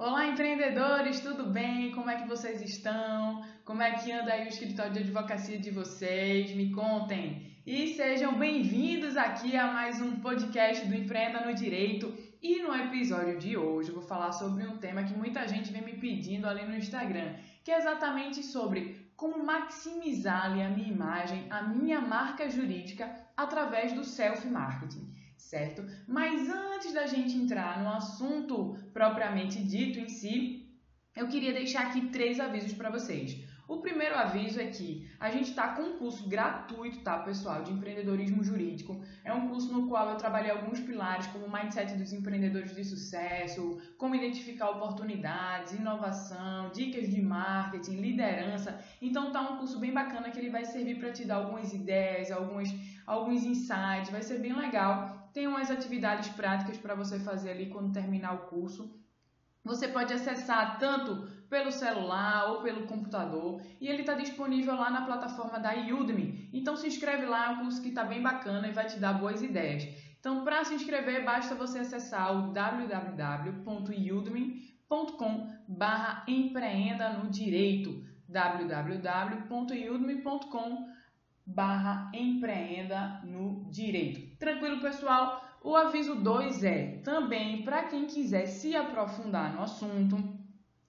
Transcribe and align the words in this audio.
Olá, 0.00 0.28
empreendedores, 0.28 1.18
tudo 1.18 1.46
bem? 1.46 1.90
Como 1.90 2.08
é 2.08 2.22
que 2.22 2.28
vocês 2.28 2.62
estão? 2.62 3.44
Como 3.64 3.82
é 3.82 3.90
que 3.98 4.12
anda 4.12 4.32
aí 4.32 4.44
o 4.44 4.48
escritório 4.48 4.92
de 4.92 5.00
advocacia 5.00 5.58
de 5.58 5.72
vocês? 5.72 6.54
Me 6.54 6.70
contem. 6.70 7.58
E 7.66 7.96
sejam 7.96 8.38
bem-vindos 8.38 9.16
aqui 9.16 9.56
a 9.56 9.72
mais 9.72 10.00
um 10.00 10.20
podcast 10.20 10.86
do 10.86 10.94
Empreenda 10.94 11.44
no 11.44 11.52
Direito. 11.52 12.14
E 12.40 12.62
no 12.62 12.72
episódio 12.76 13.40
de 13.40 13.56
hoje 13.56 13.88
eu 13.88 13.96
vou 13.96 14.04
falar 14.04 14.30
sobre 14.30 14.68
um 14.68 14.76
tema 14.76 15.02
que 15.02 15.18
muita 15.18 15.48
gente 15.48 15.72
vem 15.72 15.82
me 15.82 15.94
pedindo 15.94 16.46
ali 16.46 16.64
no 16.64 16.76
Instagram, 16.76 17.34
que 17.64 17.72
é 17.72 17.78
exatamente 17.78 18.40
sobre 18.44 19.10
como 19.16 19.44
maximizar 19.44 20.44
ali 20.44 20.62
a 20.62 20.68
minha 20.68 20.92
imagem, 20.92 21.48
a 21.50 21.60
minha 21.64 22.00
marca 22.00 22.48
jurídica 22.48 23.12
através 23.36 23.92
do 23.92 24.04
self-marketing 24.04 25.07
certo? 25.38 25.82
Mas 26.06 26.48
antes 26.48 26.92
da 26.92 27.06
gente 27.06 27.36
entrar 27.36 27.82
no 27.82 27.88
assunto 27.90 28.76
propriamente 28.92 29.62
dito 29.62 29.98
em 29.98 30.08
si, 30.08 30.68
eu 31.16 31.28
queria 31.28 31.52
deixar 31.52 31.86
aqui 31.86 32.08
três 32.10 32.38
avisos 32.38 32.72
para 32.72 32.90
vocês. 32.90 33.48
O 33.68 33.82
primeiro 33.82 34.14
aviso 34.14 34.58
é 34.58 34.66
que 34.66 35.06
a 35.20 35.30
gente 35.30 35.50
está 35.50 35.74
com 35.74 35.82
um 35.82 35.98
curso 35.98 36.26
gratuito, 36.26 37.00
tá, 37.00 37.18
pessoal, 37.18 37.62
de 37.62 37.70
empreendedorismo 37.70 38.42
jurídico. 38.42 38.98
É 39.22 39.30
um 39.30 39.46
curso 39.48 39.70
no 39.70 39.86
qual 39.88 40.08
eu 40.08 40.16
trabalhei 40.16 40.50
alguns 40.50 40.80
pilares, 40.80 41.26
como 41.26 41.44
o 41.44 41.52
mindset 41.52 41.94
dos 41.94 42.14
empreendedores 42.14 42.74
de 42.74 42.82
sucesso, 42.82 43.78
como 43.98 44.14
identificar 44.14 44.70
oportunidades, 44.70 45.74
inovação, 45.74 46.70
dicas 46.72 47.10
de 47.10 47.20
marketing, 47.20 47.96
liderança. 47.96 48.82
Então 49.02 49.32
tá 49.32 49.42
um 49.42 49.58
curso 49.58 49.78
bem 49.78 49.92
bacana 49.92 50.30
que 50.30 50.38
ele 50.38 50.48
vai 50.48 50.64
servir 50.64 50.98
para 50.98 51.12
te 51.12 51.26
dar 51.26 51.36
algumas 51.36 51.70
ideias, 51.74 52.30
alguns, 52.30 52.70
alguns 53.06 53.44
insights, 53.44 54.08
vai 54.10 54.22
ser 54.22 54.38
bem 54.38 54.54
legal. 54.54 55.17
Tem 55.32 55.46
umas 55.46 55.70
atividades 55.70 56.28
práticas 56.30 56.78
para 56.78 56.94
você 56.94 57.18
fazer 57.18 57.50
ali 57.50 57.70
quando 57.70 57.92
terminar 57.92 58.34
o 58.34 58.46
curso. 58.48 58.98
Você 59.64 59.88
pode 59.88 60.12
acessar 60.12 60.78
tanto 60.78 61.28
pelo 61.50 61.70
celular 61.70 62.50
ou 62.52 62.62
pelo 62.62 62.86
computador 62.86 63.60
e 63.80 63.88
ele 63.88 64.00
está 64.02 64.14
disponível 64.14 64.74
lá 64.74 64.90
na 64.90 65.04
plataforma 65.04 65.58
da 65.58 65.72
Udemy. 65.74 66.48
Então 66.52 66.76
se 66.76 66.86
inscreve 66.86 67.26
lá, 67.26 67.46
é 67.46 67.50
um 67.50 67.60
curso 67.60 67.82
que 67.82 67.88
está 67.88 68.04
bem 68.04 68.22
bacana 68.22 68.68
e 68.68 68.72
vai 68.72 68.86
te 68.86 68.98
dar 68.98 69.14
boas 69.14 69.42
ideias. 69.42 69.86
Então 70.18 70.44
para 70.44 70.64
se 70.64 70.74
inscrever 70.74 71.24
basta 71.24 71.54
você 71.54 71.80
acessar 71.80 72.34
o 72.34 72.52
www.udemy.com 72.52 73.58
barra 75.68 76.24
empreenda 76.26 77.12
no 77.14 77.30
direito 77.30 78.02
www.udemy.com 78.28 79.38
barra 81.48 82.10
empreenda 82.14 83.20
no 83.24 83.66
direito. 83.70 84.36
Tranquilo, 84.36 84.80
pessoal? 84.80 85.44
O 85.62 85.74
aviso 85.74 86.14
2 86.14 86.62
é 86.62 87.00
também 87.02 87.62
para 87.62 87.84
quem 87.84 88.06
quiser 88.06 88.46
se 88.46 88.76
aprofundar 88.76 89.54
no 89.54 89.62
assunto, 89.62 90.16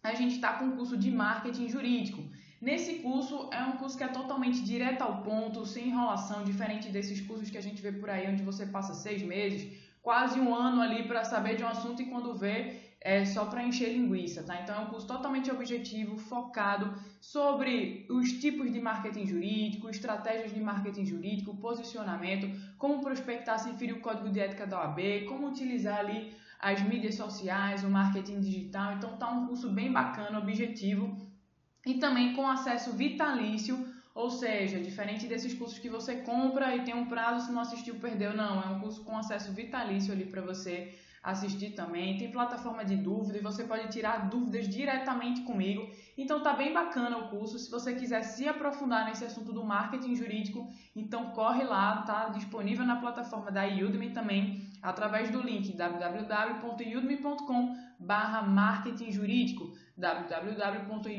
a 0.03 0.13
gente 0.13 0.35
está 0.35 0.53
com 0.53 0.65
um 0.65 0.75
curso 0.75 0.95
de 0.97 1.09
marketing 1.09 1.67
jurídico. 1.69 2.21
Nesse 2.61 2.95
curso 2.95 3.49
é 3.51 3.63
um 3.63 3.77
curso 3.77 3.97
que 3.97 4.03
é 4.03 4.07
totalmente 4.09 4.61
direto 4.61 5.01
ao 5.01 5.21
ponto, 5.23 5.65
sem 5.65 5.87
enrolação, 5.87 6.43
diferente 6.43 6.89
desses 6.89 7.21
cursos 7.21 7.49
que 7.49 7.57
a 7.57 7.61
gente 7.61 7.81
vê 7.81 7.91
por 7.91 8.09
aí, 8.09 8.29
onde 8.29 8.43
você 8.43 8.65
passa 8.65 8.93
seis 8.93 9.21
meses, 9.21 9.77
quase 10.01 10.39
um 10.39 10.53
ano 10.53 10.81
ali 10.81 11.03
para 11.07 11.23
saber 11.23 11.55
de 11.55 11.63
um 11.63 11.67
assunto 11.67 12.01
e 12.01 12.05
quando 12.05 12.35
vê 12.35 12.88
é 13.01 13.23
só 13.23 13.45
para 13.45 13.63
encher 13.63 13.93
linguiça, 13.93 14.43
tá? 14.43 14.61
Então 14.61 14.75
é 14.75 14.79
um 14.79 14.87
curso 14.87 15.07
totalmente 15.07 15.49
objetivo, 15.49 16.17
focado 16.17 16.93
sobre 17.21 18.05
os 18.09 18.33
tipos 18.33 18.71
de 18.71 18.81
marketing 18.81 19.25
jurídico, 19.25 19.89
estratégias 19.89 20.53
de 20.53 20.59
marketing 20.59 21.05
jurídico, 21.05 21.55
posicionamento, 21.55 22.49
como 22.77 23.01
prospectar 23.01 23.57
sem 23.57 23.77
ferir 23.77 23.95
o 23.95 24.01
código 24.01 24.29
de 24.29 24.39
ética 24.39 24.67
da 24.67 24.79
OAB, 24.79 25.25
como 25.29 25.47
utilizar 25.47 25.99
ali 25.99 26.33
as 26.59 26.81
mídias 26.81 27.15
sociais, 27.15 27.85
o 27.85 27.89
marketing 27.89 28.41
digital. 28.41 28.93
Então 28.93 29.15
tá 29.15 29.29
um 29.29 29.47
curso 29.47 29.69
bem 29.69 29.91
bacana, 29.91 30.37
objetivo 30.37 31.15
e 31.85 31.93
também 31.93 32.33
com 32.33 32.45
acesso 32.49 32.91
vitalício, 32.91 33.87
ou 34.13 34.29
seja, 34.29 34.77
diferente 34.77 35.25
desses 35.25 35.53
cursos 35.53 35.79
que 35.79 35.89
você 35.89 36.17
compra 36.17 36.75
e 36.75 36.83
tem 36.83 36.93
um 36.93 37.05
prazo, 37.05 37.45
se 37.45 37.51
não 37.53 37.61
assistiu, 37.61 37.95
perdeu. 37.95 38.35
Não, 38.35 38.61
é 38.61 38.65
um 38.65 38.81
curso 38.81 39.05
com 39.05 39.17
acesso 39.17 39.53
vitalício 39.53 40.11
ali 40.11 40.25
para 40.25 40.41
você 40.41 40.93
assistir 41.23 41.71
também. 41.71 42.17
Tem 42.17 42.31
plataforma 42.31 42.83
de 42.85 42.95
dúvida 42.95 43.37
e 43.37 43.41
você 43.41 43.63
pode 43.63 43.87
tirar 43.89 44.29
dúvidas 44.29 44.67
diretamente 44.67 45.41
comigo. 45.41 45.89
Então 46.17 46.41
tá 46.41 46.53
bem 46.53 46.73
bacana 46.73 47.17
o 47.17 47.29
curso. 47.29 47.59
Se 47.59 47.69
você 47.69 47.93
quiser 47.93 48.23
se 48.23 48.47
aprofundar 48.47 49.05
nesse 49.05 49.25
assunto 49.25 49.51
do 49.53 49.63
marketing 49.63 50.15
jurídico, 50.15 50.67
então 50.95 51.31
corre 51.31 51.63
lá, 51.63 52.01
tá 52.03 52.29
disponível 52.29 52.85
na 52.85 52.95
plataforma 52.97 53.51
da 53.51 53.65
Udemy 53.65 54.11
também, 54.11 54.69
através 54.81 55.29
do 55.29 55.41
link 55.41 55.73
www.udemy.com 55.73 57.09
barra 57.99 58.41
marketing 58.41 59.11
jurídico 59.11 59.73
www.udemy.com 59.97 61.09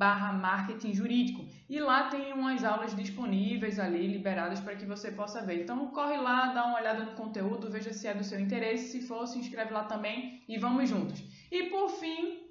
barra 0.00 0.32
marketing 0.32 0.94
jurídico 0.94 1.44
e 1.68 1.78
lá 1.78 2.04
tem 2.04 2.32
umas 2.32 2.64
aulas 2.64 2.96
disponíveis 2.96 3.78
ali, 3.78 4.06
liberadas 4.06 4.58
para 4.58 4.74
que 4.74 4.86
você 4.86 5.12
possa 5.12 5.42
ver. 5.42 5.62
Então 5.62 5.88
corre 5.88 6.16
lá, 6.16 6.54
dá 6.54 6.64
uma 6.64 6.78
olhada 6.80 7.04
no 7.04 7.12
conteúdo, 7.12 7.70
veja 7.70 7.92
se 7.92 8.08
é 8.08 8.14
do 8.14 8.24
seu 8.24 8.40
interesse, 8.40 8.92
se 8.92 9.06
for, 9.06 9.26
se 9.26 9.38
inscreve 9.38 9.74
lá 9.74 9.84
também 9.84 10.42
e 10.48 10.56
vamos 10.56 10.88
juntos. 10.88 11.22
E 11.52 11.64
por 11.64 11.90
fim, 11.90 12.49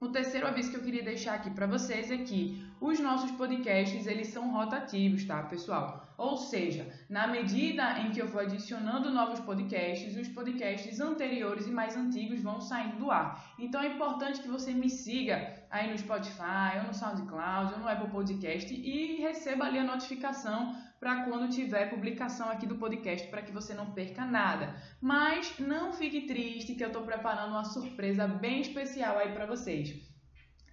o 0.00 0.08
terceiro 0.08 0.46
aviso 0.46 0.70
que 0.70 0.76
eu 0.76 0.82
queria 0.82 1.02
deixar 1.02 1.34
aqui 1.34 1.50
para 1.50 1.66
vocês 1.66 2.10
é 2.10 2.18
que 2.18 2.64
os 2.80 3.00
nossos 3.00 3.30
podcasts, 3.30 4.06
eles 4.06 4.28
são 4.28 4.52
rotativos, 4.52 5.24
tá, 5.24 5.42
pessoal? 5.44 6.06
Ou 6.18 6.36
seja, 6.36 6.86
na 7.08 7.26
medida 7.26 7.98
em 8.00 8.10
que 8.10 8.20
eu 8.20 8.28
vou 8.28 8.40
adicionando 8.40 9.10
novos 9.10 9.40
podcasts, 9.40 10.16
os 10.16 10.28
podcasts 10.28 11.00
anteriores 11.00 11.66
e 11.66 11.70
mais 11.70 11.96
antigos 11.96 12.42
vão 12.42 12.60
saindo 12.60 12.98
do 12.98 13.10
ar. 13.10 13.54
Então 13.58 13.80
é 13.80 13.86
importante 13.86 14.40
que 14.40 14.48
você 14.48 14.72
me 14.72 14.90
siga 14.90 15.64
aí 15.70 15.90
no 15.90 15.96
Spotify, 15.96 16.78
ou 16.80 16.88
no 16.88 16.94
SoundCloud, 16.94 17.72
ou 17.72 17.78
no 17.80 17.88
Apple 17.88 18.10
Podcast 18.10 18.72
e 18.74 19.16
receba 19.22 19.64
ali 19.64 19.78
a 19.78 19.84
notificação 19.84 20.76
para 21.04 21.24
quando 21.24 21.52
tiver 21.52 21.90
publicação 21.90 22.48
aqui 22.48 22.66
do 22.66 22.76
podcast, 22.76 23.28
para 23.28 23.42
que 23.42 23.52
você 23.52 23.74
não 23.74 23.90
perca 23.90 24.24
nada. 24.24 24.74
Mas 25.02 25.58
não 25.58 25.92
fique 25.92 26.22
triste 26.22 26.74
que 26.74 26.82
eu 26.82 26.86
estou 26.86 27.02
preparando 27.02 27.50
uma 27.50 27.62
surpresa 27.62 28.26
bem 28.26 28.62
especial 28.62 29.18
aí 29.18 29.30
para 29.34 29.44
vocês. 29.44 29.94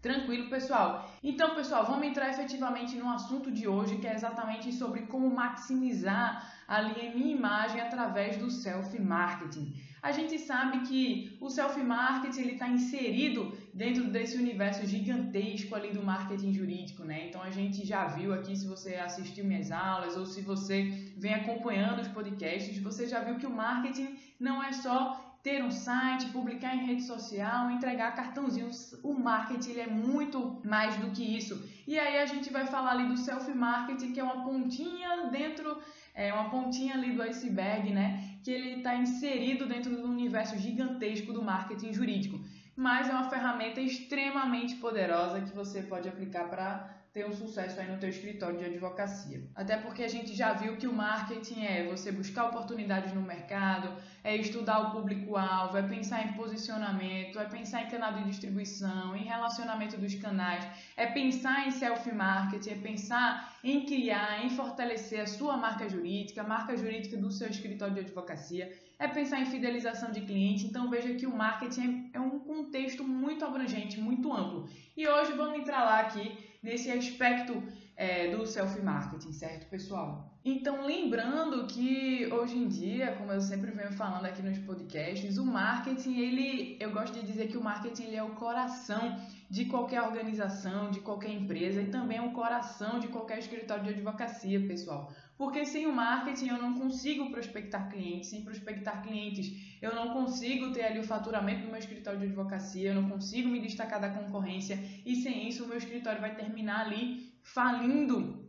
Tranquilo, 0.01 0.49
pessoal? 0.49 1.11
Então, 1.21 1.53
pessoal, 1.53 1.85
vamos 1.85 2.07
entrar 2.07 2.29
efetivamente 2.29 2.95
no 2.95 3.09
assunto 3.09 3.51
de 3.51 3.67
hoje, 3.67 3.97
que 3.97 4.07
é 4.07 4.15
exatamente 4.15 4.71
sobre 4.71 5.01
como 5.01 5.29
maximizar 5.29 6.49
ali 6.65 7.09
a 7.09 7.13
minha 7.13 7.35
imagem 7.35 7.81
através 7.81 8.37
do 8.37 8.49
self-marketing. 8.49 9.75
A 10.01 10.13
gente 10.13 10.39
sabe 10.39 10.79
que 10.87 11.37
o 11.41 11.49
self-marketing 11.49 12.53
está 12.53 12.69
inserido 12.69 13.55
dentro 13.73 14.05
desse 14.09 14.37
universo 14.37 14.85
gigantesco 14.85 15.73
ali 15.75 15.91
do 15.91 16.03
marketing 16.03 16.53
jurídico, 16.53 17.03
né? 17.03 17.27
Então 17.27 17.41
a 17.41 17.49
gente 17.49 17.85
já 17.85 18.05
viu 18.07 18.33
aqui, 18.33 18.55
se 18.55 18.67
você 18.67 18.95
assistiu 18.95 19.45
minhas 19.45 19.71
aulas 19.71 20.17
ou 20.17 20.25
se 20.25 20.41
você 20.41 20.83
vem 21.17 21.33
acompanhando 21.33 22.01
os 22.01 22.07
podcasts, 22.07 22.77
você 22.79 23.07
já 23.07 23.21
viu 23.21 23.37
que 23.37 23.45
o 23.45 23.55
marketing 23.55 24.17
não 24.39 24.61
é 24.63 24.71
só 24.71 25.31
ter 25.43 25.63
um 25.63 25.71
site, 25.71 26.27
publicar 26.27 26.75
em 26.75 26.85
rede 26.85 27.03
social, 27.03 27.71
entregar 27.71 28.15
cartãozinhos. 28.15 28.93
O 29.03 29.13
marketing 29.13 29.79
é 29.79 29.87
muito 29.87 30.61
mais 30.63 30.95
do 30.97 31.09
que 31.11 31.23
isso. 31.23 31.67
E 31.87 31.97
aí 31.97 32.19
a 32.19 32.25
gente 32.25 32.51
vai 32.51 32.65
falar 32.67 32.91
ali 32.91 33.07
do 33.07 33.17
self-marketing, 33.17 34.11
que 34.13 34.19
é 34.19 34.23
uma 34.23 34.43
pontinha 34.43 35.29
dentro, 35.31 35.81
é 36.13 36.31
uma 36.31 36.49
pontinha 36.49 36.93
ali 36.93 37.13
do 37.13 37.23
iceberg, 37.23 37.91
né? 37.91 38.37
Que 38.43 38.51
ele 38.51 38.77
está 38.77 38.95
inserido 38.95 39.65
dentro 39.65 39.95
do 39.95 40.07
universo 40.07 40.57
gigantesco 40.59 41.33
do 41.33 41.41
marketing 41.41 41.91
jurídico. 41.91 42.39
Mas 42.81 43.07
é 43.07 43.13
uma 43.13 43.29
ferramenta 43.29 43.79
extremamente 43.79 44.75
poderosa 44.77 45.39
que 45.39 45.53
você 45.53 45.83
pode 45.83 46.09
aplicar 46.09 46.49
para 46.49 47.00
ter 47.13 47.25
um 47.27 47.33
sucesso 47.33 47.77
aí 47.77 47.91
no 47.91 47.97
teu 47.97 48.07
escritório 48.09 48.57
de 48.57 48.63
advocacia. 48.63 49.43
Até 49.53 49.75
porque 49.75 50.01
a 50.01 50.07
gente 50.07 50.33
já 50.33 50.53
viu 50.53 50.77
que 50.77 50.87
o 50.87 50.93
marketing 50.93 51.65
é 51.65 51.83
você 51.83 52.09
buscar 52.09 52.45
oportunidades 52.45 53.13
no 53.13 53.21
mercado, 53.21 53.93
é 54.23 54.33
estudar 54.37 54.79
o 54.79 54.91
público-alvo, 54.91 55.77
é 55.77 55.81
pensar 55.81 56.25
em 56.25 56.33
posicionamento, 56.33 57.37
é 57.37 57.43
pensar 57.43 57.83
em 57.83 57.89
canal 57.89 58.13
de 58.13 58.23
distribuição, 58.23 59.13
em 59.13 59.25
relacionamento 59.25 59.97
dos 59.97 60.15
canais, 60.15 60.65
é 60.95 61.05
pensar 61.05 61.67
em 61.67 61.71
self-marketing, 61.71 62.69
é 62.69 62.75
pensar 62.75 63.57
em 63.61 63.85
criar, 63.85 64.45
em 64.45 64.49
fortalecer 64.49 65.19
a 65.19 65.27
sua 65.27 65.57
marca 65.57 65.89
jurídica, 65.89 66.41
a 66.41 66.47
marca 66.47 66.77
jurídica 66.77 67.17
do 67.17 67.29
seu 67.29 67.49
escritório 67.49 67.93
de 67.93 67.99
advocacia, 67.99 68.71
é 68.97 69.07
pensar 69.07 69.41
em 69.41 69.47
fidelização 69.47 70.11
de 70.11 70.21
cliente. 70.21 70.65
Então 70.65 70.89
veja 70.89 71.13
que 71.15 71.25
o 71.25 71.35
marketing 71.35 72.09
é 72.13 72.19
um 72.21 72.39
contexto 72.39 73.03
muito 73.03 73.43
abrangente, 73.43 73.99
muito 73.99 74.31
amplo. 74.31 74.69
E 74.95 75.05
hoje 75.05 75.33
vamos 75.33 75.59
entrar 75.59 75.83
lá 75.83 75.99
aqui 75.99 76.50
nesse 76.61 76.91
aspecto 76.91 77.61
é, 77.95 78.35
do 78.35 78.45
self-marketing, 78.45 79.31
certo, 79.31 79.69
pessoal? 79.69 80.31
Então, 80.43 80.87
lembrando 80.87 81.67
que 81.67 82.27
hoje 82.33 82.57
em 82.57 82.67
dia, 82.67 83.11
como 83.13 83.31
eu 83.31 83.39
sempre 83.39 83.69
venho 83.69 83.91
falando 83.91 84.25
aqui 84.25 84.41
nos 84.41 84.57
podcasts, 84.57 85.37
o 85.37 85.45
marketing, 85.45 86.17
ele, 86.17 86.77
eu 86.79 86.91
gosto 86.91 87.13
de 87.13 87.25
dizer 87.25 87.47
que 87.47 87.57
o 87.57 87.63
marketing 87.63 88.03
ele 88.05 88.15
é 88.15 88.23
o 88.23 88.31
coração 88.31 89.19
de 89.49 89.65
qualquer 89.65 90.01
organização, 90.01 90.89
de 90.89 90.99
qualquer 90.99 91.31
empresa 91.31 91.81
e 91.81 91.91
também 91.91 92.17
é 92.17 92.21
o 92.21 92.31
coração 92.31 92.99
de 92.99 93.07
qualquer 93.09 93.37
escritório 93.37 93.83
de 93.83 93.89
advocacia, 93.91 94.65
pessoal. 94.67 95.13
Porque 95.37 95.65
sem 95.65 95.85
o 95.85 95.93
marketing 95.93 96.47
eu 96.47 96.57
não 96.57 96.73
consigo 96.79 97.29
prospectar 97.29 97.89
clientes, 97.89 98.29
sem 98.29 98.43
prospectar 98.43 99.03
clientes 99.03 99.71
eu 99.81 99.95
não 99.95 100.13
consigo 100.13 100.71
ter 100.71 100.83
ali 100.83 100.99
o 100.99 101.03
faturamento 101.03 101.63
do 101.63 101.67
meu 101.69 101.79
escritório 101.79 102.19
de 102.19 102.25
advocacia, 102.27 102.89
eu 102.89 103.01
não 103.01 103.09
consigo 103.09 103.49
me 103.49 103.59
destacar 103.59 103.99
da 103.99 104.09
concorrência 104.09 104.77
e 105.03 105.15
sem 105.15 105.47
isso 105.47 105.63
o 105.63 105.67
meu 105.67 105.77
escritório 105.77 106.21
vai 106.21 106.35
terminar 106.35 106.85
ali 106.85 107.30
falindo. 107.43 108.45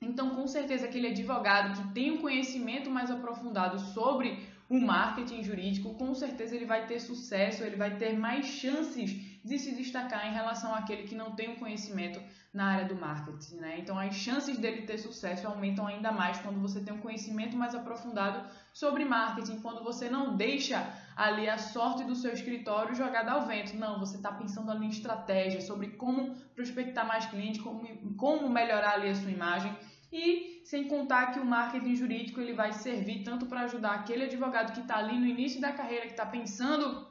Então, 0.00 0.30
com 0.30 0.46
certeza, 0.46 0.86
aquele 0.86 1.08
advogado 1.08 1.80
que 1.80 1.94
tem 1.94 2.10
um 2.10 2.18
conhecimento 2.18 2.90
mais 2.90 3.10
aprofundado 3.10 3.78
sobre 3.78 4.46
o 4.68 4.80
marketing 4.80 5.42
jurídico, 5.42 5.94
com 5.94 6.14
certeza 6.14 6.56
ele 6.56 6.66
vai 6.66 6.86
ter 6.86 6.98
sucesso, 7.00 7.62
ele 7.62 7.76
vai 7.76 7.96
ter 7.96 8.18
mais 8.18 8.46
chances 8.46 9.10
de 9.44 9.58
se 9.60 9.72
destacar 9.76 10.26
em 10.26 10.34
relação 10.34 10.74
àquele 10.74 11.04
que 11.04 11.14
não 11.14 11.30
tem 11.36 11.50
um 11.50 11.56
conhecimento 11.56 12.20
na 12.52 12.66
área 12.72 12.84
do 12.86 12.96
marketing, 12.96 13.56
né? 13.56 13.78
Então 13.78 13.96
as 13.96 14.14
chances 14.16 14.58
dele 14.58 14.82
ter 14.82 14.98
sucesso 14.98 15.46
aumentam 15.46 15.86
ainda 15.86 16.10
mais 16.10 16.38
quando 16.38 16.60
você 16.60 16.80
tem 16.80 16.92
um 16.92 17.00
conhecimento 17.00 17.56
mais 17.56 17.74
aprofundado 17.74 18.44
sobre 18.72 19.04
marketing, 19.04 19.60
quando 19.60 19.84
você 19.84 20.10
não 20.10 20.36
deixa 20.36 20.84
ali 21.14 21.48
a 21.48 21.58
sorte 21.58 22.02
do 22.02 22.16
seu 22.16 22.32
escritório 22.32 22.94
jogada 22.94 23.32
ao 23.32 23.46
vento. 23.46 23.76
Não, 23.76 24.00
você 24.00 24.16
está 24.16 24.32
pensando 24.32 24.70
ali 24.72 24.86
em 24.86 24.90
estratégia, 24.90 25.60
sobre 25.60 25.90
como 25.90 26.34
prospectar 26.54 27.06
mais 27.06 27.26
clientes, 27.26 27.60
como, 27.60 27.86
como 28.16 28.48
melhorar 28.48 28.94
ali 28.94 29.10
a 29.10 29.14
sua 29.14 29.30
imagem 29.30 29.72
e 30.12 30.62
sem 30.64 30.88
contar 30.88 31.32
que 31.32 31.40
o 31.40 31.44
marketing 31.44 31.94
jurídico 31.94 32.40
ele 32.40 32.52
vai 32.52 32.72
servir 32.72 33.22
tanto 33.22 33.46
para 33.46 33.62
ajudar 33.62 33.92
aquele 33.92 34.24
advogado 34.24 34.72
que 34.72 34.80
está 34.80 34.96
ali 34.96 35.18
no 35.18 35.26
início 35.26 35.60
da 35.60 35.72
carreira, 35.72 36.06
que 36.06 36.12
está 36.12 36.26
pensando 36.26 37.06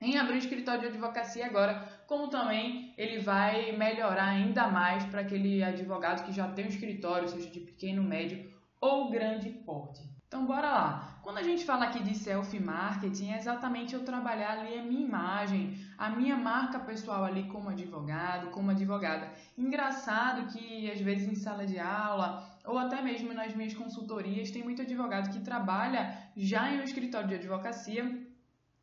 em 0.00 0.18
abrir 0.18 0.38
escritório 0.38 0.80
de 0.80 0.86
advocacia 0.88 1.46
agora, 1.46 2.02
como 2.06 2.28
também 2.28 2.92
ele 2.98 3.20
vai 3.20 3.72
melhorar 3.72 4.26
ainda 4.26 4.66
mais 4.66 5.04
para 5.04 5.20
aquele 5.20 5.62
advogado 5.62 6.24
que 6.24 6.32
já 6.32 6.48
tem 6.48 6.66
um 6.66 6.68
escritório, 6.68 7.28
seja 7.28 7.48
de 7.48 7.60
pequeno, 7.60 8.02
médio 8.02 8.52
ou 8.80 9.10
grande 9.10 9.48
porte. 9.50 10.02
Então 10.26 10.44
bora 10.44 10.72
lá. 10.72 11.11
Quando 11.22 11.38
a 11.38 11.42
gente 11.42 11.64
fala 11.64 11.84
aqui 11.84 12.02
de 12.02 12.16
self 12.16 12.58
marketing, 12.58 13.30
é 13.30 13.36
exatamente 13.38 13.94
eu 13.94 14.04
trabalhar 14.04 14.58
ali 14.58 14.76
a 14.76 14.82
minha 14.82 15.06
imagem, 15.06 15.78
a 15.96 16.10
minha 16.10 16.36
marca 16.36 16.80
pessoal 16.80 17.24
ali 17.24 17.44
como 17.44 17.68
advogado, 17.68 18.50
como 18.50 18.72
advogada. 18.72 19.30
Engraçado 19.56 20.52
que 20.52 20.90
às 20.90 21.00
vezes 21.00 21.28
em 21.28 21.36
sala 21.36 21.64
de 21.64 21.78
aula 21.78 22.44
ou 22.64 22.76
até 22.76 23.00
mesmo 23.00 23.32
nas 23.32 23.54
minhas 23.54 23.72
consultorias 23.72 24.50
tem 24.50 24.64
muito 24.64 24.82
advogado 24.82 25.32
que 25.32 25.40
trabalha 25.40 26.12
já 26.36 26.72
em 26.72 26.80
um 26.80 26.84
escritório 26.84 27.28
de 27.28 27.36
advocacia 27.36 28.04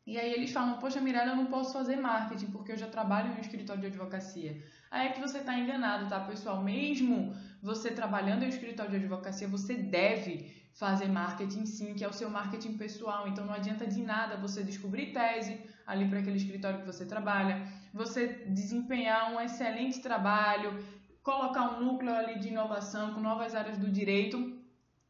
e 0.06 0.18
aí 0.18 0.32
eles 0.32 0.50
falam, 0.50 0.78
poxa 0.78 1.00
Mirella, 1.00 1.32
eu 1.32 1.36
não 1.36 1.46
posso 1.46 1.72
fazer 1.74 1.96
marketing 1.96 2.46
porque 2.46 2.72
eu 2.72 2.76
já 2.76 2.88
trabalho 2.88 3.32
em 3.32 3.36
um 3.36 3.40
escritório 3.40 3.80
de 3.82 3.88
advocacia. 3.88 4.60
Aí 4.90 5.08
é 5.08 5.12
que 5.12 5.20
você 5.20 5.38
está 5.38 5.56
enganado, 5.56 6.08
tá, 6.08 6.18
pessoal? 6.20 6.62
Mesmo 6.62 7.32
você 7.62 7.90
trabalhando 7.90 8.42
em 8.42 8.46
um 8.46 8.48
escritório 8.48 8.90
de 8.90 8.96
advocacia, 8.96 9.46
você 9.46 9.74
deve 9.74 10.59
fazer 10.74 11.08
marketing 11.08 11.66
sim, 11.66 11.94
que 11.94 12.04
é 12.04 12.08
o 12.08 12.12
seu 12.12 12.30
marketing 12.30 12.76
pessoal. 12.76 13.26
Então 13.28 13.44
não 13.44 13.54
adianta 13.54 13.86
de 13.86 14.02
nada 14.02 14.36
você 14.36 14.62
descobrir 14.62 15.12
tese 15.12 15.60
ali 15.86 16.08
para 16.08 16.20
aquele 16.20 16.36
escritório 16.36 16.80
que 16.80 16.86
você 16.86 17.04
trabalha, 17.04 17.66
você 17.92 18.26
desempenhar 18.46 19.32
um 19.32 19.40
excelente 19.40 20.00
trabalho, 20.00 20.78
colocar 21.22 21.70
um 21.72 21.84
núcleo 21.84 22.14
ali 22.14 22.38
de 22.38 22.48
inovação 22.48 23.14
com 23.14 23.20
novas 23.20 23.54
áreas 23.54 23.76
do 23.76 23.90
direito, 23.90 24.60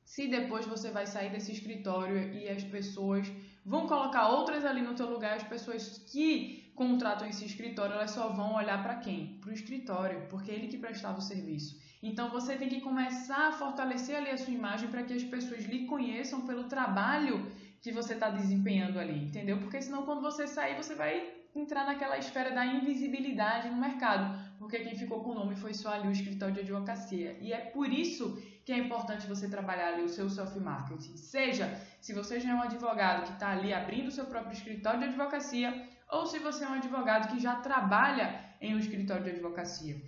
se 0.05 0.27
depois 0.27 0.67
você 0.67 0.91
vai 0.91 1.07
sair 1.07 1.31
desse 1.31 1.53
escritório 1.53 2.35
e 2.35 2.49
as 2.49 2.65
pessoas 2.65 3.31
vão 3.65 3.87
colocar 3.87 4.29
outras 4.29 4.65
ali 4.65 4.83
no 4.83 4.95
teu 4.95 5.09
lugar, 5.09 5.37
as 5.37 5.45
pessoas 5.45 5.99
que 6.11 6.73
contratam 6.75 7.29
esse 7.29 7.45
escritório, 7.45 7.93
elas 7.93 8.11
só 8.11 8.29
vão 8.31 8.55
olhar 8.55 8.83
para 8.83 8.97
quem? 8.97 9.39
Para 9.41 9.51
o 9.51 9.53
escritório, 9.53 10.27
porque 10.29 10.51
é 10.51 10.55
ele 10.55 10.67
que 10.67 10.79
prestava 10.79 11.19
o 11.19 11.23
serviço. 11.23 11.79
Então 12.03 12.31
você 12.31 12.57
tem 12.57 12.69
que 12.69 12.81
começar 12.81 13.49
a 13.49 13.53
fortalecer 13.53 14.17
ali 14.17 14.31
a 14.31 14.39
sua 14.39 14.55
imagem 14.55 14.89
para 14.89 15.03
que 15.03 15.13
as 15.13 15.23
pessoas 15.23 15.65
lhe 15.65 15.87
conheçam 15.87 16.47
pelo 16.47 16.65
trabalho 16.65 17.51
que 17.83 17.93
você 17.93 18.15
está 18.15 18.31
desempenhando 18.31 18.99
ali, 18.99 19.25
entendeu? 19.25 19.59
Porque 19.59 19.81
senão 19.83 20.05
quando 20.05 20.23
você 20.23 20.47
sair, 20.47 20.77
você 20.77 20.95
vai 20.95 21.41
entrar 21.55 21.85
naquela 21.85 22.17
esfera 22.17 22.51
da 22.53 22.65
invisibilidade 22.65 23.69
no 23.69 23.77
mercado, 23.77 24.39
porque 24.59 24.79
quem 24.81 24.97
ficou 24.97 25.23
com 25.23 25.31
o 25.31 25.35
nome 25.35 25.57
foi 25.57 25.75
só 25.75 25.93
ali 25.93 26.09
o 26.09 26.13
escritório 26.13 26.55
de 26.55 26.61
advocacia. 26.61 27.37
E 27.41 27.53
é 27.53 27.59
por 27.59 27.93
isso 27.93 28.41
que 28.65 28.73
é 28.73 28.79
importante 28.79 29.27
você 29.27 29.49
trabalhar 29.49 29.89
ali 29.89 30.03
o 30.03 30.09
seu 30.09 30.29
self-marketing. 30.29 31.17
Seja 31.17 31.67
se 32.01 32.13
você 32.13 32.39
já 32.39 32.51
é 32.51 32.55
um 32.55 32.63
advogado 32.63 33.25
que 33.25 33.33
está 33.33 33.51
ali 33.51 33.73
abrindo 33.73 34.09
o 34.09 34.13
seu 34.13 34.27
próprio 34.27 34.53
escritório 34.53 35.01
de 35.01 35.07
advocacia, 35.07 35.89
ou 36.09 36.27
se 36.27 36.39
você 36.39 36.65
é 36.65 36.69
um 36.69 36.75
advogado 36.75 37.29
que 37.33 37.41
já 37.41 37.57
trabalha 37.57 38.45
em 38.61 38.75
um 38.75 38.79
escritório 38.79 39.25
de 39.25 39.31
advocacia. 39.31 40.01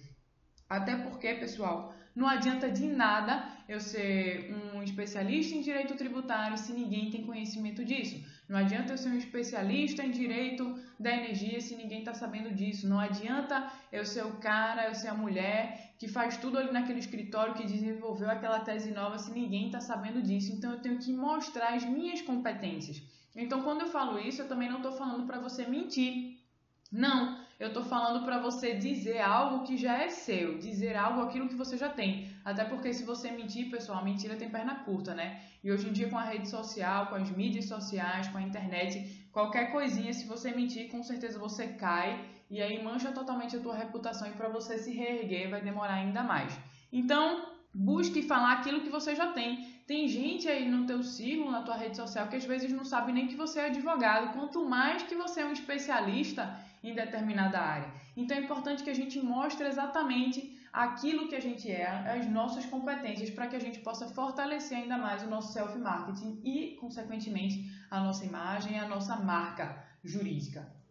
Até 0.73 0.97
porque, 0.97 1.35
pessoal, 1.35 1.95
não 2.17 2.27
adianta 2.27 2.71
de 2.71 2.87
nada 2.87 3.47
eu 3.69 3.79
ser 3.79 4.51
um 4.55 4.83
especialista 4.83 5.55
em 5.55 5.61
direito 5.61 5.95
tributário 5.95 6.57
se 6.57 6.73
ninguém 6.73 7.11
tem 7.11 7.27
conhecimento 7.27 7.85
disso. 7.85 8.17
Não 8.49 8.59
adianta 8.59 8.93
eu 8.95 8.99
ser 8.99 9.11
um 9.11 9.19
especialista 9.19 10.03
em 10.03 10.11
direito 10.11 10.65
da 10.99 11.11
energia 11.15 11.61
se 11.61 11.77
ninguém 11.77 11.99
está 11.99 12.15
sabendo 12.15 12.51
disso. 12.55 12.89
Não 12.89 12.99
adianta 12.99 13.71
eu 13.91 14.05
ser 14.07 14.25
o 14.25 14.39
cara, 14.39 14.89
eu 14.89 14.95
ser 14.95 15.09
a 15.09 15.15
mulher 15.15 15.95
que 15.99 16.09
faz 16.09 16.39
tudo 16.39 16.57
ali 16.59 16.73
naquele 16.73 17.01
escritório, 17.01 17.55
que 17.55 17.67
desenvolveu 17.67 18.31
aquela 18.31 18.61
tese 18.61 18.93
nova 18.93 19.19
se 19.19 19.31
ninguém 19.31 19.67
está 19.67 19.81
sabendo 19.81 20.23
disso. 20.23 20.53
Então 20.53 20.73
eu 20.73 20.81
tenho 20.81 20.99
que 20.99 21.13
mostrar 21.13 21.75
as 21.75 21.85
minhas 21.85 22.23
competências. 22.23 23.03
Então 23.37 23.63
quando 23.63 23.83
eu 23.83 23.89
falo 23.89 24.19
isso, 24.19 24.41
eu 24.41 24.49
também 24.49 24.71
não 24.71 24.79
estou 24.79 24.93
falando 24.93 25.27
para 25.27 25.39
você 25.39 25.67
mentir. 25.67 26.39
Não, 26.91 27.42
eu 27.63 27.69
estou 27.69 27.85
falando 27.85 28.25
para 28.25 28.39
você 28.41 28.75
dizer 28.75 29.21
algo 29.21 29.63
que 29.65 29.77
já 29.77 30.03
é 30.03 30.09
seu, 30.09 30.59
dizer 30.59 30.97
algo 30.97 31.21
aquilo 31.21 31.49
que 31.49 31.55
você 31.55 31.77
já 31.77 31.89
tem. 31.89 32.27
Até 32.45 32.65
porque 32.65 32.93
se 32.93 33.05
você 33.05 33.31
mentir, 33.31 33.71
pessoal, 33.71 33.99
a 34.01 34.03
mentira 34.03 34.35
tem 34.35 34.51
perna 34.51 34.75
curta, 34.87 35.15
né? 35.15 35.41
E 35.63 35.71
hoje 35.71 35.89
em 35.89 35.93
dia 35.93 36.09
com 36.09 36.19
a 36.19 36.25
rede 36.25 36.49
social, 36.49 37.07
com 37.07 37.15
as 37.15 37.31
mídias 37.31 37.67
sociais, 37.67 38.27
com 38.27 38.39
a 38.39 38.43
internet, 38.43 39.29
qualquer 39.31 39.71
coisinha, 39.71 40.13
se 40.13 40.27
você 40.27 40.51
mentir, 40.51 40.91
com 40.91 41.05
certeza 41.05 41.39
você 41.39 41.69
cai 41.69 42.19
e 42.51 42.61
aí 42.61 42.83
mancha 42.83 43.13
totalmente 43.13 43.55
a 43.55 43.61
tua 43.61 43.77
reputação 43.77 44.27
e 44.27 44.33
para 44.33 44.49
você 44.49 44.77
se 44.77 44.93
reerguer 44.93 45.49
vai 45.49 45.61
demorar 45.61 45.95
ainda 45.95 46.25
mais. 46.25 46.53
Então, 46.93 47.47
busque 47.73 48.23
falar 48.23 48.55
aquilo 48.55 48.81
que 48.81 48.91
você 48.91 49.15
já 49.15 49.29
tem. 49.29 49.65
Tem 49.87 50.09
gente 50.09 50.49
aí 50.49 50.69
no 50.69 50.85
teu 50.85 51.01
círculo, 51.05 51.53
na 51.53 51.63
tua 51.63 51.77
rede 51.77 51.97
social, 51.97 52.27
que 52.27 52.35
às 52.35 52.45
vezes 52.45 52.73
não 52.73 52.85
sabe 52.85 53.13
nem 53.13 53.29
que 53.29 53.37
você 53.37 53.61
é 53.61 53.67
advogado, 53.67 54.33
quanto 54.33 54.69
mais 54.69 55.05
que 55.05 55.15
você 55.15 55.43
é 55.43 55.47
um 55.47 55.53
especialista 55.53 56.59
em 56.83 56.95
determinada 56.95 57.59
área. 57.61 57.91
Então 58.17 58.37
é 58.37 58.41
importante 58.41 58.83
que 58.83 58.91
a 58.91 58.95
gente 58.95 59.21
mostre 59.21 59.67
exatamente 59.67 60.59
aquilo 60.73 61.29
que 61.29 61.35
a 61.35 61.41
gente 61.41 61.71
é, 61.71 61.87
as 61.87 62.27
nossas 62.31 62.65
competências, 62.65 63.31
para 63.31 63.47
que 63.47 63.57
a 63.57 63.61
gente 63.61 63.81
possa 63.81 64.09
fortalecer 64.09 64.79
ainda 64.79 64.97
mais 64.97 65.23
o 65.23 65.29
nosso 65.29 65.53
self-marketing 65.53 66.41
e, 66.43 66.77
consequentemente, 66.81 67.71
a 67.91 68.01
nossa 68.01 68.25
imagem 68.25 68.79
a 68.79 68.89
nossa 68.89 69.17
marca 69.17 69.85
jurídica. 70.03 70.82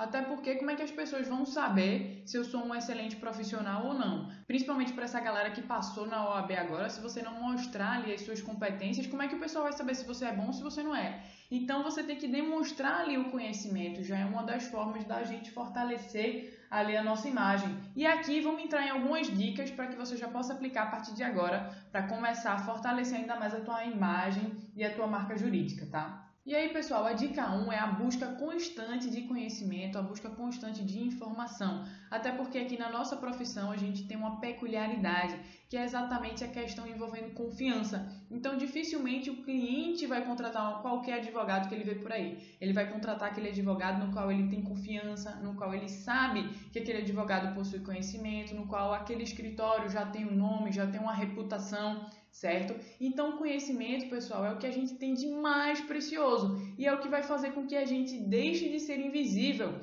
Até 0.00 0.22
porque, 0.22 0.54
como 0.54 0.70
é 0.70 0.76
que 0.76 0.82
as 0.82 0.90
pessoas 0.90 1.28
vão 1.28 1.44
saber 1.44 2.22
se 2.24 2.34
eu 2.34 2.42
sou 2.42 2.64
um 2.64 2.74
excelente 2.74 3.16
profissional 3.16 3.84
ou 3.84 3.92
não? 3.92 4.30
Principalmente 4.46 4.94
para 4.94 5.04
essa 5.04 5.20
galera 5.20 5.50
que 5.50 5.60
passou 5.60 6.06
na 6.06 6.26
OAB 6.26 6.52
agora, 6.52 6.88
se 6.88 7.02
você 7.02 7.20
não 7.20 7.34
mostrar 7.34 7.96
ali 7.96 8.14
as 8.14 8.22
suas 8.22 8.40
competências, 8.40 9.06
como 9.06 9.22
é 9.22 9.28
que 9.28 9.34
o 9.34 9.38
pessoal 9.38 9.64
vai 9.64 9.74
saber 9.74 9.94
se 9.94 10.06
você 10.06 10.24
é 10.24 10.32
bom 10.32 10.46
ou 10.46 10.54
se 10.54 10.62
você 10.62 10.82
não 10.82 10.96
é? 10.96 11.22
Então, 11.50 11.82
você 11.82 12.02
tem 12.02 12.16
que 12.16 12.26
demonstrar 12.26 13.02
ali 13.02 13.18
o 13.18 13.30
conhecimento, 13.30 14.02
já 14.02 14.18
é 14.18 14.24
uma 14.24 14.42
das 14.42 14.64
formas 14.68 15.04
da 15.04 15.22
gente 15.22 15.50
fortalecer 15.50 16.58
ali 16.70 16.96
a 16.96 17.04
nossa 17.04 17.28
imagem. 17.28 17.68
E 17.94 18.06
aqui 18.06 18.40
vamos 18.40 18.62
entrar 18.62 18.86
em 18.86 18.90
algumas 18.90 19.26
dicas 19.26 19.70
para 19.70 19.88
que 19.88 19.96
você 19.96 20.16
já 20.16 20.28
possa 20.28 20.54
aplicar 20.54 20.84
a 20.84 20.90
partir 20.92 21.12
de 21.12 21.22
agora 21.22 21.76
para 21.92 22.04
começar 22.04 22.54
a 22.54 22.58
fortalecer 22.58 23.18
ainda 23.18 23.36
mais 23.36 23.52
a 23.52 23.60
tua 23.60 23.84
imagem 23.84 24.50
e 24.74 24.82
a 24.82 24.94
tua 24.94 25.06
marca 25.06 25.36
jurídica, 25.36 25.84
tá? 25.84 26.29
E 26.46 26.54
aí, 26.54 26.70
pessoal, 26.70 27.04
a 27.04 27.12
dica 27.12 27.50
1 27.50 27.70
é 27.70 27.78
a 27.78 27.86
busca 27.86 28.26
constante 28.26 29.10
de 29.10 29.22
conhecimento, 29.22 29.98
a 29.98 30.02
busca 30.02 30.30
constante 30.30 30.82
de 30.82 30.98
informação. 30.98 31.84
Até 32.10 32.32
porque 32.32 32.56
aqui 32.56 32.78
na 32.78 32.90
nossa 32.90 33.14
profissão 33.14 33.70
a 33.70 33.76
gente 33.76 34.08
tem 34.08 34.16
uma 34.16 34.40
peculiaridade, 34.40 35.38
que 35.68 35.76
é 35.76 35.84
exatamente 35.84 36.42
a 36.42 36.48
questão 36.48 36.88
envolvendo 36.88 37.34
confiança. 37.34 38.10
Então, 38.30 38.56
dificilmente 38.56 39.28
o 39.28 39.42
cliente 39.42 40.06
vai 40.06 40.24
contratar 40.24 40.80
qualquer 40.80 41.18
advogado 41.18 41.68
que 41.68 41.74
ele 41.74 41.84
vê 41.84 41.96
por 41.96 42.10
aí. 42.10 42.56
Ele 42.58 42.72
vai 42.72 42.90
contratar 42.90 43.28
aquele 43.28 43.50
advogado 43.50 44.04
no 44.04 44.10
qual 44.10 44.32
ele 44.32 44.48
tem 44.48 44.62
confiança, 44.62 45.36
no 45.42 45.54
qual 45.54 45.74
ele 45.74 45.90
sabe 45.90 46.48
que 46.72 46.78
aquele 46.78 47.02
advogado 47.02 47.54
possui 47.54 47.80
conhecimento, 47.80 48.54
no 48.54 48.66
qual 48.66 48.94
aquele 48.94 49.24
escritório 49.24 49.90
já 49.90 50.06
tem 50.06 50.24
um 50.24 50.34
nome, 50.34 50.72
já 50.72 50.86
tem 50.86 51.00
uma 51.00 51.12
reputação 51.12 52.06
certo? 52.30 52.74
Então, 53.00 53.36
conhecimento, 53.36 54.08
pessoal, 54.08 54.44
é 54.44 54.52
o 54.52 54.58
que 54.58 54.66
a 54.66 54.70
gente 54.70 54.94
tem 54.94 55.14
de 55.14 55.28
mais 55.28 55.80
precioso 55.80 56.60
e 56.78 56.86
é 56.86 56.92
o 56.92 57.00
que 57.00 57.08
vai 57.08 57.22
fazer 57.22 57.52
com 57.52 57.66
que 57.66 57.76
a 57.76 57.84
gente 57.84 58.16
deixe 58.18 58.68
de 58.68 58.80
ser 58.80 58.98
invisível. 58.98 59.74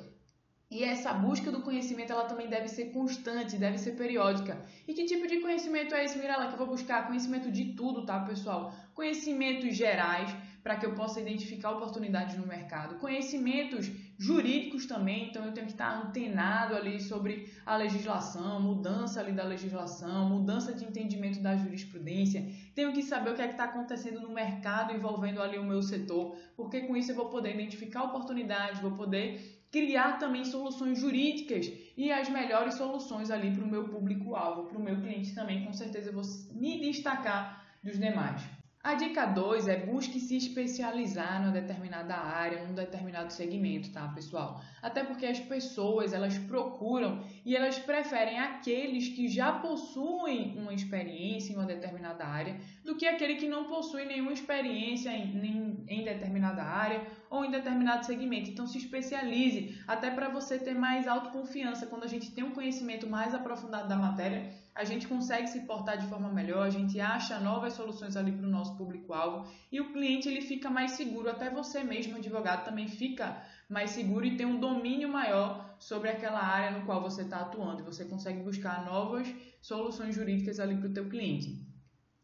E 0.70 0.84
essa 0.84 1.14
busca 1.14 1.50
do 1.50 1.62
conhecimento, 1.62 2.12
ela 2.12 2.26
também 2.26 2.46
deve 2.46 2.68
ser 2.68 2.92
constante, 2.92 3.56
deve 3.56 3.78
ser 3.78 3.92
periódica. 3.92 4.62
E 4.86 4.92
que 4.92 5.06
tipo 5.06 5.26
de 5.26 5.40
conhecimento 5.40 5.94
é 5.94 6.04
esse, 6.04 6.18
Mirella, 6.18 6.48
que 6.48 6.54
eu 6.54 6.58
vou 6.58 6.66
buscar? 6.66 7.06
Conhecimento 7.06 7.50
de 7.50 7.72
tudo, 7.72 8.04
tá, 8.04 8.20
pessoal? 8.20 8.74
Conhecimentos 8.94 9.74
gerais, 9.74 10.30
para 10.62 10.76
que 10.76 10.86
eu 10.86 10.94
possa 10.94 11.20
identificar 11.20 11.70
oportunidades 11.70 12.36
no 12.36 12.46
mercado. 12.46 12.96
Conhecimentos 12.96 13.90
jurídicos 14.18 14.86
também, 14.86 15.28
então 15.28 15.44
eu 15.44 15.52
tenho 15.52 15.66
que 15.66 15.72
estar 15.72 16.06
antenado 16.06 16.74
ali 16.74 17.00
sobre 17.00 17.52
a 17.64 17.76
legislação, 17.76 18.60
mudança 18.60 19.20
ali 19.20 19.32
da 19.32 19.44
legislação, 19.44 20.28
mudança 20.28 20.74
de 20.74 20.84
entendimento 20.84 21.40
da 21.40 21.56
jurisprudência. 21.56 22.44
Tenho 22.74 22.92
que 22.92 23.02
saber 23.02 23.30
o 23.30 23.34
que 23.34 23.42
é 23.42 23.46
que 23.46 23.52
está 23.52 23.64
acontecendo 23.64 24.20
no 24.20 24.30
mercado 24.30 24.94
envolvendo 24.94 25.40
ali 25.40 25.58
o 25.58 25.64
meu 25.64 25.82
setor, 25.82 26.36
porque 26.56 26.82
com 26.82 26.96
isso 26.96 27.12
eu 27.12 27.16
vou 27.16 27.30
poder 27.30 27.54
identificar 27.54 28.04
oportunidades, 28.04 28.80
vou 28.80 28.92
poder 28.92 29.58
criar 29.70 30.18
também 30.18 30.44
soluções 30.44 30.98
jurídicas 30.98 31.70
e 31.96 32.10
as 32.10 32.28
melhores 32.28 32.74
soluções 32.74 33.30
ali 33.30 33.50
para 33.50 33.64
o 33.64 33.68
meu 33.68 33.88
público-alvo, 33.88 34.68
para 34.68 34.78
o 34.78 34.82
meu 34.82 34.96
cliente 34.96 35.34
também, 35.34 35.64
com 35.64 35.72
certeza 35.72 36.08
eu 36.08 36.14
vou 36.14 36.24
me 36.52 36.80
destacar 36.80 37.64
dos 37.82 37.98
demais. 37.98 38.57
A 38.82 38.94
dica 38.94 39.26
2 39.26 39.66
é 39.66 39.76
busque 39.76 40.20
se 40.20 40.36
especializar 40.36 41.40
numa 41.40 41.52
determinada 41.52 42.14
área, 42.14 42.64
num 42.64 42.74
determinado 42.74 43.32
segmento, 43.32 43.90
tá, 43.90 44.06
pessoal? 44.08 44.62
Até 44.80 45.02
porque 45.02 45.26
as 45.26 45.40
pessoas, 45.40 46.12
elas 46.12 46.38
procuram 46.38 47.22
e 47.44 47.56
elas 47.56 47.76
preferem 47.78 48.38
aqueles 48.38 49.08
que 49.08 49.26
já 49.28 49.52
possuem 49.52 50.56
uma 50.56 50.72
experiência 50.72 51.52
em 51.52 51.56
uma 51.56 51.66
determinada 51.66 52.24
área 52.24 52.56
do 52.84 52.94
que 52.94 53.06
aquele 53.06 53.34
que 53.34 53.48
não 53.48 53.64
possui 53.64 54.04
nenhuma 54.04 54.32
experiência 54.32 55.10
em, 55.10 55.84
em 55.88 56.04
determinada 56.04 56.62
área 56.62 57.04
ou 57.30 57.44
em 57.44 57.50
determinado 57.50 58.06
segmento. 58.06 58.50
Então 58.50 58.66
se 58.66 58.78
especialize, 58.78 59.78
até 59.86 60.10
para 60.10 60.28
você 60.28 60.58
ter 60.58 60.74
mais 60.74 61.06
autoconfiança. 61.06 61.86
Quando 61.86 62.04
a 62.04 62.08
gente 62.08 62.30
tem 62.32 62.44
um 62.44 62.52
conhecimento 62.52 63.08
mais 63.08 63.34
aprofundado 63.34 63.88
da 63.88 63.96
matéria, 63.96 64.52
a 64.74 64.84
gente 64.84 65.08
consegue 65.08 65.48
se 65.48 65.60
portar 65.60 65.98
de 65.98 66.06
forma 66.06 66.30
melhor, 66.30 66.66
a 66.66 66.70
gente 66.70 67.00
acha 67.00 67.40
novas 67.40 67.72
soluções 67.72 68.16
ali 68.16 68.32
para 68.32 68.46
o 68.46 68.50
nosso 68.50 68.76
público-alvo 68.76 69.50
e 69.72 69.80
o 69.80 69.92
cliente 69.92 70.28
ele 70.28 70.40
fica 70.40 70.70
mais 70.70 70.92
seguro, 70.92 71.28
até 71.28 71.50
você 71.50 71.82
mesmo, 71.82 72.16
advogado, 72.16 72.64
também 72.64 72.86
fica 72.86 73.42
mais 73.68 73.90
seguro 73.90 74.24
e 74.24 74.36
tem 74.36 74.46
um 74.46 74.60
domínio 74.60 75.08
maior 75.08 75.74
sobre 75.78 76.10
aquela 76.10 76.40
área 76.40 76.78
no 76.78 76.86
qual 76.86 77.02
você 77.02 77.22
está 77.22 77.40
atuando. 77.40 77.84
Você 77.84 78.04
consegue 78.04 78.42
buscar 78.42 78.84
novas 78.84 79.28
soluções 79.60 80.14
jurídicas 80.14 80.60
ali 80.60 80.76
para 80.76 80.88
o 80.88 80.92
teu 80.92 81.08
cliente. 81.08 81.66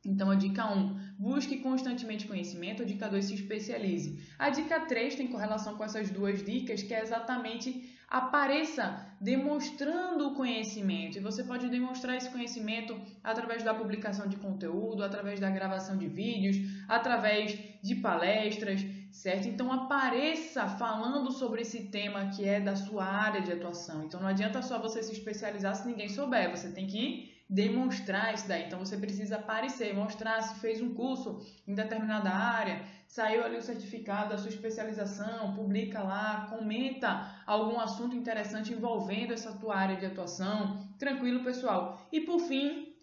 Então, 0.07 0.31
a 0.31 0.35
dica 0.35 0.67
1, 0.67 1.04
busque 1.19 1.59
constantemente 1.59 2.27
conhecimento. 2.27 2.83
A 2.83 2.87
dica 2.87 3.09
2, 3.09 3.25
se 3.25 3.35
especialize. 3.35 4.21
A 4.39 4.51
dica 4.51 4.81
3 4.81 5.15
tem 5.15 5.29
correlação 5.29 5.77
com 5.77 5.85
essas 5.85 6.11
duas 6.11 6.45
dicas, 6.45 6.83
que 6.83 6.95
é 6.95 7.03
exatamente 7.03 7.93
apareça 8.09 9.07
demonstrando 9.21 10.29
o 10.29 10.35
conhecimento. 10.35 11.19
E 11.19 11.21
você 11.21 11.43
pode 11.43 11.69
demonstrar 11.69 12.17
esse 12.17 12.31
conhecimento 12.31 12.97
através 13.23 13.63
da 13.63 13.75
publicação 13.75 14.29
de 14.29 14.37
conteúdo, 14.37 15.03
através 15.03 15.41
da 15.41 15.51
gravação 15.51 15.97
de 15.97 16.07
vídeos, 16.07 16.57
através 16.89 17.59
de 17.83 17.97
palestras, 17.97 18.85
certo? 19.11 19.49
Então 19.49 19.73
apareça 19.73 20.69
falando 20.69 21.33
sobre 21.33 21.63
esse 21.63 21.87
tema 21.87 22.31
que 22.31 22.45
é 22.45 22.61
da 22.61 22.77
sua 22.77 23.05
área 23.05 23.41
de 23.41 23.53
atuação. 23.53 24.05
Então 24.05 24.21
não 24.21 24.29
adianta 24.29 24.63
só 24.63 24.79
você 24.79 25.03
se 25.03 25.13
especializar 25.13 25.75
se 25.75 25.87
ninguém 25.87 26.09
souber, 26.09 26.51
você 26.51 26.71
tem 26.71 26.87
que 26.87 27.34
demonstrar 27.49 28.35
isso 28.35 28.49
daí. 28.49 28.65
Então 28.65 28.79
você 28.79 28.97
precisa 28.97 29.37
aparecer, 29.37 29.95
mostrar 29.95 30.43
se 30.43 30.59
fez 30.61 30.81
um 30.81 30.95
curso 30.95 31.41
em 31.67 31.75
determinada 31.75 32.31
área, 32.31 32.83
saiu 33.07 33.45
ali 33.45 33.57
o 33.59 33.63
certificado 33.63 34.31
da 34.31 34.39
sua 34.39 34.49
especialização, 34.49 35.55
publica 35.55 36.03
lá, 36.03 36.47
comenta 36.51 37.31
algum 37.47 37.79
assunto 37.79 38.17
interessante 38.17 38.73
envolvendo 38.73 39.33
essa 39.33 39.53
tua 39.53 39.77
área 39.77 39.97
de 39.97 40.07
atuação. 40.07 40.89
Tranquilo, 40.99 41.45
pessoal? 41.45 42.09
E 42.11 42.21
por 42.21 42.41
fim, 42.41 42.95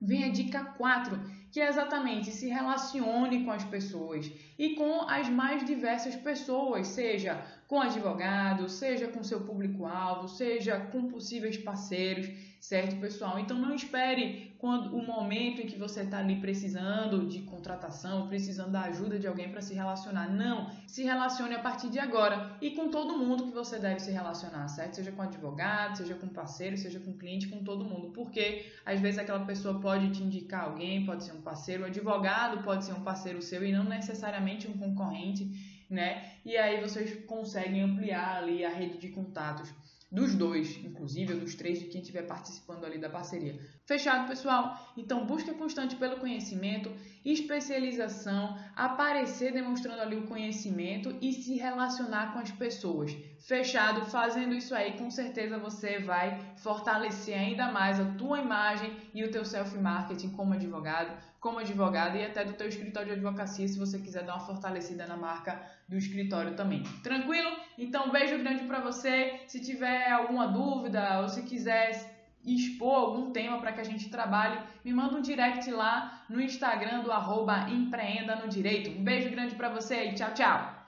vem 0.00 0.24
a 0.24 0.32
dica 0.32 0.64
4, 0.64 1.44
que 1.50 1.60
é 1.60 1.68
exatamente 1.68 2.30
se 2.32 2.48
relacione 2.48 3.44
com 3.44 3.52
as 3.52 3.64
pessoas 3.64 4.30
e 4.58 4.74
com 4.74 5.02
as 5.08 5.28
mais 5.28 5.64
diversas 5.64 6.16
pessoas, 6.16 6.88
seja 6.88 7.40
com 7.74 7.80
advogado, 7.80 8.68
seja 8.68 9.08
com 9.08 9.24
seu 9.24 9.40
público-alvo, 9.40 10.28
seja 10.28 10.78
com 10.78 11.08
possíveis 11.08 11.56
parceiros 11.56 12.30
certo, 12.64 12.96
pessoal? 12.96 13.38
Então 13.38 13.58
não 13.58 13.74
espere 13.74 14.54
quando 14.58 14.96
o 14.96 15.06
momento 15.06 15.60
em 15.60 15.66
que 15.66 15.78
você 15.78 16.00
está 16.00 16.16
ali 16.16 16.36
precisando 16.40 17.26
de 17.28 17.40
contratação, 17.40 18.26
precisando 18.26 18.72
da 18.72 18.84
ajuda 18.84 19.18
de 19.18 19.26
alguém 19.26 19.50
para 19.50 19.60
se 19.60 19.74
relacionar. 19.74 20.30
Não, 20.30 20.70
se 20.86 21.02
relacione 21.02 21.54
a 21.54 21.58
partir 21.58 21.90
de 21.90 21.98
agora 21.98 22.56
e 22.62 22.70
com 22.70 22.88
todo 22.88 23.18
mundo 23.18 23.44
que 23.44 23.52
você 23.52 23.78
deve 23.78 24.00
se 24.00 24.10
relacionar, 24.10 24.66
certo? 24.68 24.94
Seja 24.94 25.12
com 25.12 25.20
advogado, 25.20 25.98
seja 25.98 26.14
com 26.14 26.26
parceiro, 26.26 26.78
seja 26.78 26.98
com 26.98 27.12
cliente, 27.12 27.48
com 27.48 27.62
todo 27.62 27.84
mundo, 27.84 28.12
porque 28.14 28.64
às 28.86 28.98
vezes 28.98 29.18
aquela 29.18 29.44
pessoa 29.44 29.78
pode 29.78 30.12
te 30.12 30.22
indicar 30.22 30.64
alguém, 30.64 31.04
pode 31.04 31.24
ser 31.24 31.32
um 31.32 31.42
parceiro, 31.42 31.82
o 31.82 31.86
advogado 31.86 32.62
pode 32.62 32.86
ser 32.86 32.94
um 32.94 33.02
parceiro 33.02 33.42
seu 33.42 33.62
e 33.62 33.72
não 33.72 33.84
necessariamente 33.84 34.66
um 34.66 34.72
concorrente, 34.72 35.73
né? 35.88 36.32
E 36.44 36.56
aí 36.56 36.80
vocês 36.80 37.24
conseguem 37.26 37.82
ampliar 37.82 38.42
ali 38.42 38.64
a 38.64 38.70
rede 38.70 38.98
de 38.98 39.08
contatos 39.08 39.72
dos 40.10 40.34
dois, 40.34 40.76
inclusive, 40.84 41.34
ou 41.34 41.40
dos 41.40 41.54
três 41.54 41.80
de 41.80 41.86
quem 41.86 42.00
estiver 42.00 42.22
participando 42.22 42.84
ali 42.84 42.98
da 42.98 43.10
parceria. 43.10 43.58
Fechado, 43.86 44.26
pessoal? 44.26 44.92
Então, 44.96 45.26
busca 45.26 45.52
constante 45.52 45.94
pelo 45.96 46.16
conhecimento, 46.16 46.90
especialização, 47.22 48.56
aparecer 48.74 49.52
demonstrando 49.52 50.00
ali 50.00 50.16
o 50.16 50.26
conhecimento 50.26 51.14
e 51.20 51.34
se 51.34 51.56
relacionar 51.56 52.32
com 52.32 52.38
as 52.38 52.50
pessoas. 52.50 53.14
Fechado? 53.40 54.06
Fazendo 54.06 54.54
isso 54.54 54.74
aí, 54.74 54.96
com 54.96 55.10
certeza 55.10 55.58
você 55.58 55.98
vai 55.98 56.40
fortalecer 56.56 57.38
ainda 57.38 57.70
mais 57.70 58.00
a 58.00 58.06
tua 58.12 58.40
imagem 58.40 58.90
e 59.12 59.22
o 59.22 59.30
teu 59.30 59.44
self-marketing 59.44 60.30
como 60.30 60.54
advogado, 60.54 61.14
como 61.38 61.58
advogada 61.58 62.16
e 62.16 62.24
até 62.24 62.42
do 62.42 62.54
teu 62.54 62.68
escritório 62.68 63.08
de 63.08 63.14
advocacia, 63.16 63.68
se 63.68 63.78
você 63.78 63.98
quiser 63.98 64.24
dar 64.24 64.36
uma 64.36 64.46
fortalecida 64.46 65.06
na 65.06 65.18
marca 65.18 65.60
do 65.86 65.98
escritório 65.98 66.54
também. 66.56 66.84
Tranquilo? 67.02 67.54
Então, 67.76 68.10
beijo 68.10 68.38
grande 68.38 68.64
para 68.64 68.80
você. 68.80 69.40
Se 69.46 69.60
tiver 69.60 70.10
alguma 70.10 70.48
dúvida 70.48 71.20
ou 71.20 71.28
se 71.28 71.42
quiser 71.42 72.13
expor 72.46 72.94
algum 72.94 73.30
tema 73.30 73.58
para 73.58 73.72
que 73.72 73.80
a 73.80 73.84
gente 73.84 74.08
trabalhe, 74.10 74.58
me 74.84 74.92
manda 74.92 75.16
um 75.16 75.22
direct 75.22 75.70
lá 75.70 76.24
no 76.28 76.40
Instagram 76.40 77.00
do 77.02 77.12
arroba 77.12 77.68
Empreenda 77.70 78.36
no 78.36 78.48
Direito. 78.48 78.90
Um 78.90 79.04
beijo 79.04 79.30
grande 79.30 79.54
para 79.54 79.68
você 79.68 80.10
e 80.10 80.14
tchau, 80.14 80.34
tchau! 80.34 80.73